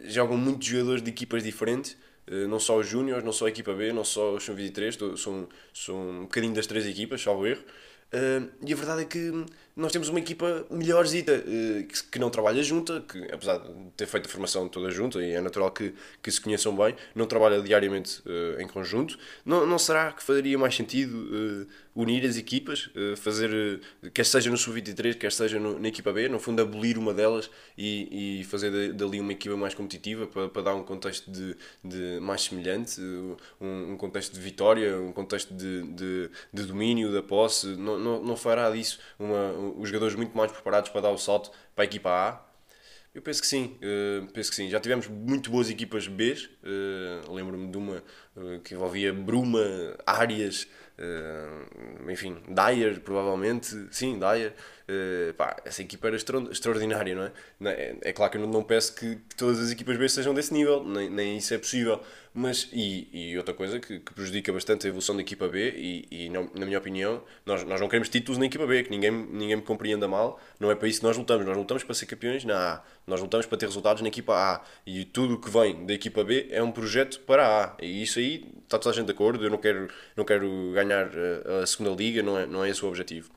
jogam 0.00 0.36
muitos 0.36 0.66
jogadores 0.66 1.02
de 1.02 1.10
equipas 1.10 1.42
diferentes 1.42 1.96
eh, 2.26 2.46
não 2.46 2.58
só 2.58 2.78
os 2.78 2.86
Júniors, 2.86 3.22
não 3.24 3.32
só 3.32 3.46
a 3.46 3.48
equipa 3.48 3.72
B, 3.72 3.92
não 3.92 4.04
só 4.04 4.34
os 4.34 4.44
São 4.44 4.54
23, 4.54 4.96
são, 5.16 5.48
são 5.72 5.96
um 5.96 6.22
bocadinho 6.22 6.54
das 6.54 6.66
três 6.66 6.86
equipas, 6.86 7.22
salvo 7.22 7.46
erro. 7.46 7.62
Uh, 8.06 8.48
e 8.64 8.72
a 8.72 8.76
verdade 8.76 9.02
é 9.02 9.04
que 9.04 9.32
nós 9.76 9.92
temos 9.92 10.08
uma 10.08 10.18
equipa 10.18 10.66
melhorzita 10.70 11.32
uh, 11.32 12.10
que, 12.10 12.18
não 12.18 12.30
trabalha 12.30 12.62
junta, 12.62 13.04
que 13.06 13.22
apesar 13.30 13.58
de 13.58 13.70
ter 13.94 14.06
feito 14.06 14.26
a 14.26 14.28
formação 14.28 14.66
toda 14.68 14.90
junta 14.90 15.22
e 15.22 15.32
é 15.32 15.40
natural 15.40 15.70
que, 15.70 15.92
que 16.22 16.30
se 16.30 16.40
conheçam 16.40 16.74
bem, 16.74 16.96
não 17.14 17.26
trabalha 17.26 17.60
diariamente 17.60 18.22
uh, 18.22 18.58
em 18.58 18.66
conjunto. 18.66 19.18
Não, 19.44 19.66
não 19.66 19.78
será 19.78 20.12
que 20.12 20.22
faria 20.22 20.56
mais 20.56 20.74
sentido 20.74 21.68
unir 21.94 22.26
as 22.26 22.36
equipas, 22.36 22.90
fazer, 23.16 23.80
quer 24.12 24.26
seja 24.26 24.50
no 24.50 24.56
Sub-23, 24.58 25.14
quer 25.14 25.32
seja 25.32 25.58
no, 25.58 25.78
na 25.78 25.88
equipa 25.88 26.12
B, 26.12 26.28
no 26.28 26.38
fundo 26.38 26.60
abolir 26.60 26.98
uma 26.98 27.14
delas 27.14 27.50
e, 27.76 28.40
e 28.40 28.44
fazer 28.44 28.92
dali 28.92 29.18
uma 29.18 29.32
equipa 29.32 29.56
mais 29.56 29.74
competitiva 29.74 30.26
para, 30.26 30.48
para 30.48 30.62
dar 30.62 30.74
um 30.74 30.82
contexto 30.82 31.30
de, 31.30 31.56
de 31.82 32.20
mais 32.20 32.42
semelhante, 32.42 33.00
um, 33.58 33.92
um 33.92 33.96
contexto 33.96 34.34
de 34.34 34.40
vitória, 34.40 34.98
um 35.00 35.10
contexto 35.10 35.54
de, 35.54 35.82
de, 35.84 36.30
de 36.52 36.62
domínio 36.64 37.10
da 37.10 37.22
posse. 37.22 37.68
Não, 37.68 37.98
não, 37.98 38.22
não 38.22 38.36
fará 38.36 38.70
disso 38.70 38.98
uma, 39.18 39.52
os 39.76 39.88
jogadores 39.88 40.14
muito 40.14 40.36
mais 40.36 40.52
preparados 40.52 40.90
para 40.90 41.00
dar 41.02 41.10
o 41.10 41.18
salto 41.18 41.50
para 41.74 41.84
a 41.84 41.86
equipa 41.86 42.10
A? 42.10 42.46
Eu 43.14 43.22
penso 43.22 43.40
que 43.40 43.46
sim, 43.46 43.78
uh, 43.78 44.30
penso 44.32 44.50
que 44.50 44.56
sim. 44.56 44.68
Já 44.68 44.78
tivemos 44.78 45.08
muito 45.08 45.50
boas 45.50 45.70
equipas 45.70 46.06
B. 46.06 46.36
Uh, 46.62 47.32
Lembro-me 47.32 47.70
de 47.70 47.78
uma 47.78 48.04
uh, 48.36 48.60
que 48.62 48.74
envolvia 48.74 49.10
Bruma, 49.10 49.58
Arias, 50.98 52.10
enfim, 52.10 52.36
Dyer, 52.48 53.00
provavelmente. 53.00 53.88
Sim, 53.90 54.18
Dyer. 54.18 54.54
Pá, 55.36 55.56
essa 55.64 55.82
equipa 55.82 56.06
era 56.06 56.16
extraordinária, 56.16 57.14
não 57.14 57.24
é? 57.24 57.32
É, 57.72 57.96
é 58.02 58.12
claro 58.12 58.30
que 58.30 58.38
eu 58.38 58.42
não, 58.42 58.48
não 58.48 58.62
peço 58.62 58.94
que, 58.94 59.18
todas 59.36 59.58
as 59.60 59.70
equipas 59.70 59.96
B 59.96 60.08
sejam 60.08 60.32
desse 60.32 60.54
nível, 60.54 60.84
nem, 60.84 61.10
nem 61.10 61.36
isso 61.36 61.52
é 61.52 61.58
possível. 61.58 62.00
Mas, 62.38 62.68
e, 62.70 63.08
e 63.10 63.38
outra 63.38 63.54
coisa 63.54 63.80
que, 63.80 63.98
que, 63.98 64.12
prejudica 64.12 64.52
bastante 64.52 64.86
a 64.86 64.90
evolução 64.90 65.16
da 65.16 65.22
equipa 65.22 65.48
B, 65.48 65.72
e, 65.74 66.26
e 66.26 66.28
não, 66.28 66.50
na 66.54 66.66
minha 66.66 66.78
opinião, 66.78 67.22
nós, 67.46 67.64
nós 67.64 67.80
não 67.80 67.88
queremos 67.88 68.10
títulos 68.10 68.36
na 68.36 68.44
equipa 68.44 68.66
B, 68.66 68.82
que 68.82 68.90
ninguém, 68.90 69.10
ninguém 69.10 69.56
me 69.56 69.62
compreenda 69.62 70.06
mal, 70.06 70.38
não 70.60 70.70
é 70.70 70.74
para 70.74 70.86
isso 70.86 71.00
que 71.00 71.06
nós 71.06 71.16
lutamos, 71.16 71.46
nós 71.46 71.56
lutamos 71.56 71.82
para 71.82 71.94
ser 71.94 72.04
campeões 72.04 72.44
na 72.44 72.74
A, 72.74 72.82
nós 73.06 73.22
lutamos 73.22 73.46
para 73.46 73.56
ter 73.56 73.64
resultados 73.64 74.02
na 74.02 74.08
equipa 74.08 74.34
A, 74.34 74.60
e 74.86 75.06
tudo 75.06 75.36
o 75.36 75.40
que 75.40 75.48
vem 75.48 75.86
da 75.86 75.94
equipa 75.94 76.22
B 76.22 76.48
é 76.50 76.62
um 76.62 76.70
projeto 76.70 77.20
para 77.20 77.46
a 77.46 77.64
A, 77.64 77.76
e 77.80 78.02
isso 78.02 78.18
aí 78.18 78.46
está 78.64 78.78
toda 78.78 78.90
a 78.90 78.94
gente 78.94 79.06
de 79.06 79.12
acordo, 79.12 79.42
eu 79.42 79.48
não 79.48 79.56
quero, 79.56 79.88
não 80.14 80.24
quero 80.24 80.72
ganhar 80.74 80.85
a, 80.94 81.62
a 81.62 81.66
segunda 81.66 81.94
liga, 81.94 82.22
não 82.22 82.38
é, 82.38 82.46
não 82.46 82.64
é 82.64 82.70
esse 82.70 82.84
o 82.84 82.88
objetivo. 82.88 83.30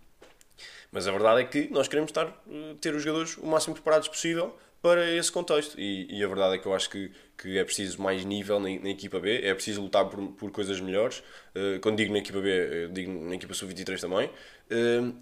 Mas 0.91 1.07
a 1.07 1.11
verdade 1.11 1.41
é 1.41 1.43
que 1.45 1.71
nós 1.71 1.87
queremos 1.87 2.09
estar, 2.09 2.27
eh, 2.49 2.75
ter 2.81 2.95
os 2.95 3.03
jogadores 3.03 3.37
o 3.37 3.45
máximo 3.45 3.75
preparados 3.75 4.07
possível 4.07 4.55
para 4.81 5.11
esse 5.13 5.31
contexto. 5.31 5.79
E, 5.79 6.07
e, 6.09 6.23
a 6.23 6.27
verdade 6.27 6.55
é 6.55 6.57
que 6.57 6.65
eu 6.65 6.73
acho 6.73 6.89
que, 6.89 7.11
que 7.37 7.57
é 7.59 7.63
preciso 7.63 8.01
mais 8.01 8.25
nível 8.25 8.59
na, 8.59 8.69
na 8.69 8.89
equipa 8.89 9.19
B, 9.19 9.41
é 9.43 9.53
preciso 9.53 9.81
lutar 9.81 10.05
por, 10.05 10.19
por 10.29 10.51
coisas 10.51 10.79
melhores. 10.79 11.19
Uh, 11.55 11.79
quando 11.81 11.97
digo 11.97 12.11
na 12.11 12.19
equipa 12.19 12.39
B, 12.39 12.87
digo 12.91 13.11
na 13.25 13.35
equipa 13.35 13.53
sub-23 13.53 13.99
também. 13.99 14.29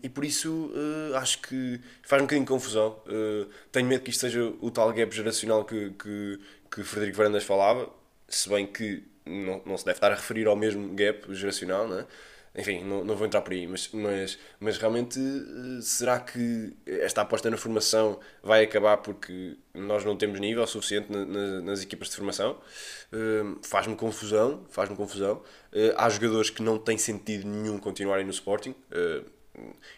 E 0.03 0.09
por 0.09 0.25
isso 0.25 0.73
acho 1.15 1.41
que 1.41 1.79
faz 2.03 2.21
um 2.21 2.25
bocadinho 2.25 2.45
de 2.45 2.51
confusão. 2.51 3.01
tenho 3.71 3.87
medo 3.87 4.03
que 4.03 4.09
isto 4.09 4.19
seja 4.19 4.43
o 4.59 4.69
tal 4.69 4.91
gap 4.91 5.15
geracional 5.15 5.63
que, 5.63 5.91
que, 5.91 6.39
que 6.69 6.83
Frederico 6.83 7.17
Varandas 7.17 7.45
falava, 7.45 7.89
se 8.27 8.49
bem 8.49 8.67
que 8.67 9.03
não, 9.27 9.61
não 9.65 9.77
se 9.77 9.85
deve 9.85 9.97
estar 9.97 10.11
a 10.11 10.15
referir 10.15 10.47
ao 10.47 10.55
mesmo 10.55 10.93
gap 10.95 11.33
geracional, 11.33 11.87
não 11.87 11.99
é? 11.99 12.05
enfim, 12.57 12.83
não, 12.83 13.03
não 13.03 13.15
vou 13.15 13.27
entrar 13.27 13.41
por 13.41 13.53
aí, 13.53 13.67
mas, 13.67 13.89
mas, 13.93 14.39
mas 14.59 14.77
realmente 14.79 15.19
eh, 15.19 15.79
será 15.81 16.19
que 16.19 16.75
esta 16.87 17.21
aposta 17.21 17.51
na 17.51 17.57
formação 17.57 18.19
vai 18.41 18.63
acabar 18.63 18.97
porque 18.97 19.55
nós 19.75 20.03
não 20.03 20.17
temos 20.17 20.39
nível 20.39 20.65
suficiente 20.65 21.11
na, 21.11 21.23
na, 21.23 21.61
nas 21.61 21.83
equipas 21.83 22.09
de 22.09 22.15
formação? 22.15 22.57
Uh, 23.13 23.59
faz-me 23.63 23.95
confusão, 23.95 24.65
faz-me 24.71 24.95
confusão. 24.95 25.43
Uh, 25.71 25.93
há 25.97 26.09
jogadores 26.09 26.49
que 26.49 26.63
não 26.63 26.79
tem 26.79 26.97
sentido 26.97 27.47
nenhum 27.47 27.77
continuarem 27.77 28.25
no 28.25 28.31
Sporting. 28.31 28.71
Uh, 28.91 29.23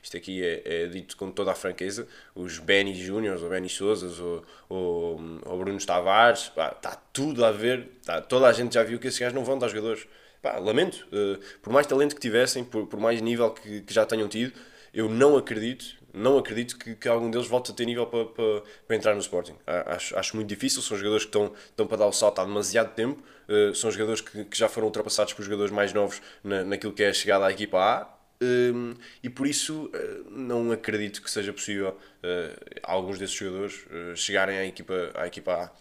isto 0.02 0.18
aqui 0.18 0.44
é, 0.44 0.62
é, 0.66 0.88
dito 0.88 1.16
com 1.18 1.32
toda 1.32 1.52
a 1.52 1.56
franqueza, 1.56 2.08
os 2.36 2.60
Benny 2.60 2.94
Júniors, 2.94 3.42
ou 3.42 3.50
Benny 3.50 3.70
Souzas, 3.70 4.20
ou, 4.20 4.44
ou, 4.68 5.22
ou 5.46 5.60
Bruno 5.60 5.80
Tavares, 5.86 6.52
está 6.56 6.96
tudo 7.14 7.44
a 7.46 7.52
ver, 7.52 7.88
tá, 8.06 8.22
toda 8.22 8.48
a 8.48 8.54
gente 8.54 8.74
já 8.74 8.84
viu 8.84 9.00
que 9.00 9.08
esses 9.08 9.20
gajos 9.20 9.36
não 9.36 9.44
vão 9.44 9.58
dar 9.58 9.68
jogadores. 9.68 10.08
Pá, 10.42 10.58
lamento. 10.58 11.06
Uh, 11.12 11.38
por 11.62 11.74
mais 11.74 11.86
talento 11.86 12.16
que 12.16 12.22
tivessem, 12.22 12.64
por, 12.64 12.88
por 12.88 13.00
mais 13.00 13.22
nível 13.22 13.52
que, 13.52 13.82
que 13.82 13.94
já 13.94 14.06
tenham 14.06 14.30
tido, 14.30 14.54
eu 14.94 15.10
não 15.10 15.36
acredito 15.36 16.00
não 16.14 16.38
acredito 16.38 16.78
que, 16.78 16.96
que 16.96 17.08
algum 17.08 17.30
deles 17.30 17.48
volte 17.48 17.72
a 17.72 17.74
ter 17.74 17.86
nível 17.86 18.06
para, 18.08 18.26
para, 18.26 18.64
para 18.88 18.96
entrar 18.96 19.14
no 19.14 19.20
Sporting. 19.20 19.56
Acho, 19.66 20.18
acho 20.18 20.36
muito 20.36 20.48
difícil, 20.48 20.82
são 20.82 20.98
jogadores 20.98 21.24
que 21.24 21.30
estão, 21.30 21.54
estão 21.70 21.88
para 21.88 21.98
dar 21.98 22.08
o 22.08 22.12
salto 22.12 22.40
há 22.40 22.46
demasiado 22.46 22.94
tempo, 22.94 23.22
uh, 23.48 23.76
são 23.76 23.92
jogadores 23.92 24.22
que, 24.22 24.46
que, 24.46 24.58
já 24.58 24.68
foram 24.68 24.88
ultrapassados 24.88 25.34
por 25.34 25.44
jogadores 25.44 25.72
mais 25.72 25.94
novos 25.94 26.22
na, 26.44 26.64
naquilo 26.64 26.94
que 26.94 27.04
é 27.04 27.10
a 27.10 27.14
chegada 27.14 27.46
à 27.46 27.52
equipa 27.52 27.78
A. 27.78 28.19
Um, 28.42 28.94
e 29.22 29.30
por 29.30 29.46
isso 29.46 29.88
uh, 29.88 30.30
não 30.30 30.72
acredito 30.72 31.22
que 31.22 31.30
seja 31.30 31.52
possível 31.52 31.90
uh, 31.90 32.80
alguns 32.84 33.20
desses 33.20 33.36
jogadores 33.36 33.86
chegarem 34.16 34.58
à 34.58 34.66
equipa, 34.66 35.12
à 35.14 35.28
equipa 35.28 35.54
A. 35.54 35.72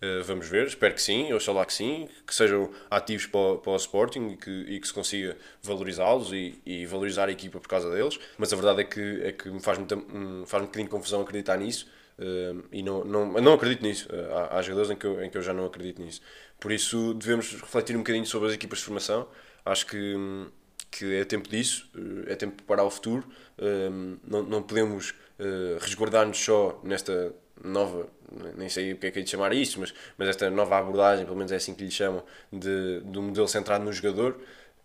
Uh, 0.00 0.22
vamos 0.22 0.48
ver, 0.48 0.64
espero 0.68 0.94
que 0.94 1.02
sim, 1.02 1.28
eu 1.28 1.40
lá 1.52 1.66
que 1.66 1.72
sim, 1.72 2.08
que 2.24 2.32
sejam 2.32 2.70
ativos 2.88 3.26
para, 3.26 3.40
o, 3.40 3.58
para 3.58 3.72
o 3.72 3.76
Sporting 3.76 4.28
e 4.28 4.36
que, 4.36 4.50
e 4.50 4.78
que 4.78 4.86
se 4.86 4.94
consiga 4.94 5.36
valorizá-los 5.60 6.32
e, 6.32 6.62
e, 6.64 6.86
valorizar 6.86 7.28
a 7.28 7.32
equipa 7.32 7.58
por 7.58 7.66
causa 7.66 7.90
deles, 7.90 8.16
mas 8.36 8.52
a 8.52 8.56
verdade 8.56 8.82
é 8.82 8.84
que, 8.84 9.20
é 9.24 9.32
que 9.32 9.50
me 9.50 9.60
faz, 9.60 9.76
muita, 9.76 9.96
faz 10.46 10.62
um 10.62 10.66
bocadinho 10.66 10.84
de 10.84 10.90
confusão 10.90 11.20
acreditar 11.20 11.56
nisso 11.56 11.88
uh, 12.16 12.64
e 12.70 12.80
não, 12.80 13.04
não, 13.04 13.26
não 13.40 13.54
acredito 13.54 13.82
nisso. 13.82 14.08
Uh, 14.08 14.34
há, 14.36 14.58
há 14.58 14.62
jogadores 14.62 14.92
em 14.92 14.96
que, 14.96 15.04
eu, 15.04 15.20
em 15.20 15.30
que 15.30 15.36
eu 15.36 15.42
já 15.42 15.52
não 15.52 15.66
acredito 15.66 16.00
nisso. 16.00 16.20
Por 16.60 16.70
isso 16.70 17.14
devemos 17.14 17.52
refletir 17.54 17.96
um 17.96 18.00
bocadinho 18.00 18.26
sobre 18.26 18.48
as 18.48 18.54
equipas 18.54 18.78
de 18.78 18.84
formação. 18.84 19.28
Acho 19.64 19.84
que, 19.84 20.14
que 20.90 21.16
é 21.16 21.24
tempo 21.24 21.48
disso, 21.48 21.88
é 22.26 22.34
tempo 22.34 22.62
para 22.62 22.82
o 22.82 22.90
futuro. 22.90 23.26
não, 24.26 24.42
não 24.42 24.62
podemos 24.62 25.14
resguardar-nos 25.80 26.38
só 26.38 26.80
nesta 26.82 27.34
nova, 27.62 28.08
nem 28.56 28.68
sei 28.68 28.92
o 28.92 28.96
que 28.96 29.06
é 29.06 29.10
que 29.10 29.18
é 29.18 29.22
de 29.22 29.30
chamar 29.30 29.52
isto, 29.52 29.80
mas, 29.80 29.92
mas 30.16 30.28
esta 30.28 30.50
nova 30.50 30.78
abordagem, 30.78 31.24
pelo 31.24 31.36
menos 31.36 31.52
é 31.52 31.56
assim 31.56 31.74
que 31.74 31.84
lhe 31.84 31.90
chamam, 31.90 32.22
de, 32.52 33.00
do 33.00 33.22
modelo 33.22 33.48
centrado 33.48 33.84
no 33.84 33.92
jogador, 33.92 34.40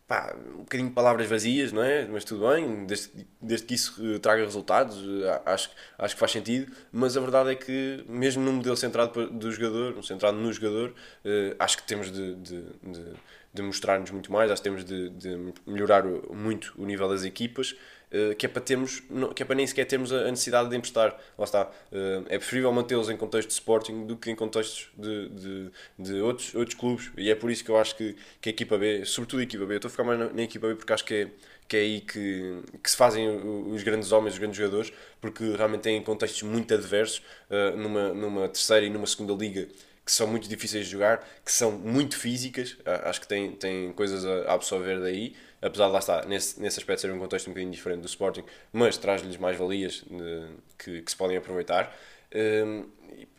pá, 0.08 0.36
um 0.56 0.60
bocadinho 0.60 0.90
de 0.90 0.96
palavras 0.96 1.28
vazias, 1.30 1.72
não 1.72 1.84
é? 1.84 2.06
Mas 2.08 2.24
tudo 2.24 2.48
bem, 2.50 2.86
desde, 2.86 3.28
desde 3.42 3.66
que 3.66 3.74
isso 3.74 3.96
eh, 4.16 4.20
traga 4.20 4.44
resultados, 4.44 4.98
eh, 4.98 5.42
acho, 5.46 5.70
acho 5.98 6.16
que 6.16 6.20
faz 6.20 6.32
sentido, 6.32 6.72
mas 6.92 7.16
a 7.18 7.22
verdade 7.22 7.52
é 7.52 7.56
que, 7.56 8.04
mesmo 8.08 8.44
num 8.44 8.54
modelo 8.54 8.76
centrado 8.76 9.28
do 9.30 9.52
jogador, 9.52 10.04
centrado 10.04 10.38
no 10.38 10.52
jogador, 10.52 10.94
eh, 11.24 11.56
acho 11.60 11.78
que 11.78 11.84
temos 11.84 12.12
de, 12.12 12.36
de, 12.36 12.62
de, 12.62 13.14
de 13.54 13.62
mostrar-nos 13.62 14.12
muito 14.12 14.32
mais, 14.32 14.52
acho 14.52 14.62
que 14.62 14.70
temos 14.70 14.84
de, 14.84 15.10
de 15.10 15.54
melhorar 15.66 16.04
muito 16.04 16.74
o 16.78 16.86
nível 16.86 17.08
das 17.08 17.24
equipas 17.24 17.76
eh, 18.14 18.36
que 18.36 18.46
é 18.46 18.50
para 18.50 18.62
termos, 18.62 19.02
que 19.36 19.42
é 19.42 19.46
para 19.46 19.56
nem 19.56 19.66
sequer 19.66 19.86
termos 19.86 20.14
a 20.14 20.30
necessidade 20.30 20.70
de 20.70 20.76
emprestar. 20.76 21.20
Lá 21.36 21.46
está. 21.46 21.72
Eh, 21.92 22.22
é 22.30 22.38
preferível 22.38 22.72
mantê-los 22.72 23.10
em 23.10 23.18
contexto 23.18 23.48
de 23.48 23.56
Sporting 23.56 24.06
do 24.06 24.16
que 24.16 24.30
em 24.30 24.36
contextos 24.36 24.90
de, 24.96 25.30
de, 25.30 25.72
de, 25.98 26.22
outros, 26.22 26.54
outros 26.54 26.78
clubes. 26.78 27.12
E 27.18 27.32
é 27.32 27.36
por 27.36 27.50
isso 27.50 27.64
que 27.66 27.72
eu 27.72 27.78
acho 27.78 27.96
que, 27.96 28.16
que 28.40 28.50
a 28.50 28.52
equipa 28.52 28.78
B, 28.78 29.04
sobretudo 29.04 29.40
a 29.40 29.44
equipa 29.44 29.66
B, 29.66 29.74
eu 29.74 29.78
estou 29.78 29.90
a 29.90 29.92
ficar 29.92 30.04
mais 30.04 30.20
na, 30.20 30.30
na 30.30 30.44
equipa 30.44 30.68
B 30.68 30.76
porque 30.76 30.94
acho 30.94 31.04
que 31.04 31.14
é, 31.16 31.28
que 31.68 31.76
é 31.76 31.80
aí 31.80 32.02
que, 32.02 32.62
que 32.84 32.92
se 32.92 32.96
fazem 32.96 33.28
os 33.28 33.82
grandes 33.82 34.12
homens, 34.12 34.34
os 34.34 34.40
grandes 34.40 34.58
jogadores, 34.58 34.94
porque 35.20 35.44
realmente 35.56 35.82
têm 35.82 36.00
contextos 36.04 36.44
muito 36.44 36.72
adversos 36.72 37.20
uh, 37.50 37.76
numa, 37.76 38.14
numa 38.14 38.48
terceira 38.48 38.86
e 38.86 38.92
numa 38.92 39.08
segunda 39.08 39.34
liga 39.34 39.68
que 40.06 40.12
são 40.12 40.28
muito 40.28 40.50
difíceis 40.50 40.86
de 40.86 40.92
jogar, 40.92 41.26
que 41.46 41.52
são 41.52 41.72
muito 41.72 42.18
físicas, 42.18 42.76
acho 43.06 43.22
que 43.22 43.28
têm, 43.28 43.52
têm 43.54 43.94
coisas 43.94 44.26
a 44.26 44.54
absorver 44.54 45.00
daí 45.00 45.34
apesar 45.64 45.88
de 45.88 45.94
lá 45.94 46.00
estar, 46.00 46.26
nesse, 46.26 46.60
nesse 46.62 46.80
aspecto 46.80 47.02
ser 47.02 47.12
um 47.12 47.20
contexto 47.20 47.48
um 47.48 47.52
bocadinho 47.52 47.72
diferente 47.72 48.02
do 48.02 48.08
Sporting, 48.08 48.44
mas 48.72 48.98
traz-lhes 48.98 49.38
mais 49.38 49.58
valias 49.58 50.04
uh, 50.04 50.54
que, 50.78 51.02
que 51.02 51.12
se 51.12 51.16
podem 51.16 51.38
aproveitar. 51.38 51.96
Um, 52.36 52.86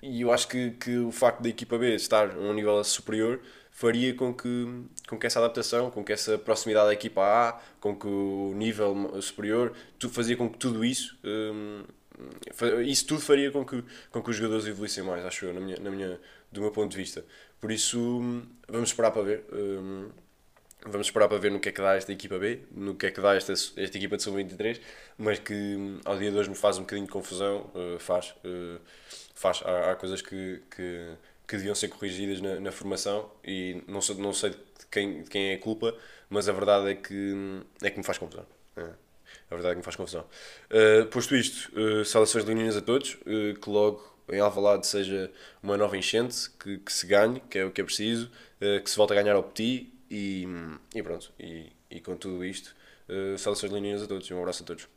e 0.02 0.22
eu 0.22 0.32
acho 0.32 0.48
que, 0.48 0.70
que 0.72 0.98
o 0.98 1.10
facto 1.10 1.42
da 1.42 1.48
equipa 1.48 1.76
B 1.76 1.94
estar 1.94 2.30
a 2.30 2.38
um 2.38 2.54
nível 2.54 2.82
superior 2.84 3.40
faria 3.70 4.14
com 4.14 4.32
que, 4.32 4.84
com 5.08 5.18
que 5.18 5.26
essa 5.26 5.40
adaptação, 5.40 5.90
com 5.90 6.04
que 6.04 6.12
essa 6.12 6.38
proximidade 6.38 6.86
da 6.86 6.92
equipa 6.92 7.22
A, 7.22 7.60
com 7.80 7.94
que 7.96 8.06
o 8.06 8.52
nível 8.54 9.20
superior, 9.20 9.72
tu, 9.98 10.08
fazia 10.08 10.36
com 10.36 10.48
que 10.48 10.58
tudo 10.58 10.84
isso, 10.84 11.18
um, 11.24 11.82
isso 12.86 13.04
tudo 13.06 13.20
faria 13.20 13.50
com 13.50 13.64
que, 13.64 13.82
com 14.12 14.22
que 14.22 14.30
os 14.30 14.36
jogadores 14.36 14.64
evoluíssem 14.66 15.02
mais, 15.02 15.24
acho 15.24 15.46
eu, 15.46 15.52
na 15.52 15.60
minha, 15.60 15.76
na 15.80 15.90
minha, 15.90 16.20
do 16.52 16.60
meu 16.60 16.70
ponto 16.70 16.92
de 16.92 16.96
vista. 16.96 17.24
Por 17.60 17.72
isso, 17.72 17.98
vamos 18.68 18.90
esperar 18.90 19.10
para 19.10 19.22
ver. 19.22 19.44
Um, 19.52 20.08
Vamos 20.86 21.06
esperar 21.06 21.28
para 21.28 21.38
ver 21.38 21.50
no 21.50 21.58
que 21.58 21.70
é 21.70 21.72
que 21.72 21.80
dá 21.80 21.94
esta 21.94 22.12
equipa 22.12 22.38
B, 22.38 22.60
no 22.70 22.94
que 22.94 23.06
é 23.06 23.10
que 23.10 23.20
dá 23.20 23.34
esta, 23.34 23.52
esta 23.52 23.96
equipa 23.96 24.18
de 24.18 24.22
sub-23, 24.22 24.80
mas 25.16 25.38
que 25.38 25.54
hum, 25.54 25.98
ao 26.04 26.18
dia 26.18 26.30
de 26.30 26.36
hoje 26.36 26.50
me 26.50 26.54
faz 26.54 26.76
um 26.76 26.82
bocadinho 26.82 27.06
de 27.06 27.12
confusão, 27.12 27.70
uh, 27.74 27.98
faz, 27.98 28.34
uh, 28.44 28.78
faz. 29.34 29.62
Há, 29.64 29.92
há, 29.92 29.96
coisas 29.96 30.20
que, 30.20 30.60
que, 30.70 31.14
que 31.48 31.56
deviam 31.56 31.74
ser 31.74 31.88
corrigidas 31.88 32.40
na, 32.42 32.60
na, 32.60 32.70
formação 32.70 33.30
e 33.42 33.82
não 33.88 34.02
sei, 34.02 34.16
não 34.16 34.34
sei 34.34 34.50
de 34.50 34.56
quem, 34.90 35.22
de 35.22 35.30
quem 35.30 35.52
é 35.52 35.54
a 35.54 35.58
culpa, 35.58 35.96
mas 36.28 36.50
a 36.50 36.52
verdade 36.52 36.90
é 36.90 36.94
que, 36.94 37.14
hum, 37.14 37.62
é 37.82 37.88
que 37.88 37.96
me 37.96 38.04
faz 38.04 38.18
confusão. 38.18 38.44
É. 38.76 38.82
A 39.50 39.54
verdade 39.54 39.68
é 39.68 39.70
que 39.70 39.78
me 39.78 39.84
faz 39.84 39.96
confusão. 39.96 40.26
Uh, 40.70 41.06
posto 41.06 41.34
isto, 41.34 41.72
uh, 41.78 42.04
saudações 42.04 42.44
leoninas 42.44 42.76
a 42.76 42.82
todos, 42.82 43.14
uh, 43.22 43.58
que 43.58 43.70
logo 43.70 44.04
em 44.30 44.38
Alvalade 44.38 44.86
seja 44.86 45.30
uma 45.62 45.78
nova 45.78 45.96
enchente, 45.96 46.50
que, 46.58 46.78
que 46.78 46.92
se 46.92 47.06
ganhe, 47.06 47.40
que 47.48 47.58
é 47.58 47.64
o 47.64 47.70
que 47.70 47.80
é 47.80 47.84
preciso, 47.84 48.30
que 48.82 48.90
se 48.90 48.96
volte 48.96 49.12
a 49.12 49.16
ganhar 49.16 49.36
ao 49.36 49.42
Petit 49.42 49.93
e, 50.14 50.46
e 50.94 51.02
pronto, 51.02 51.32
e, 51.38 51.72
e 51.90 52.00
com 52.00 52.16
tudo 52.16 52.44
isto, 52.44 52.74
uh, 53.08 53.36
saudações 53.36 53.72
linhas 53.72 54.02
a 54.02 54.06
todos 54.06 54.28
e 54.28 54.34
um 54.34 54.38
abraço 54.38 54.62
a 54.62 54.66
todos. 54.66 54.88